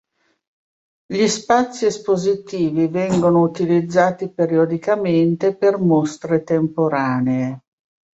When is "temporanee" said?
6.41-7.61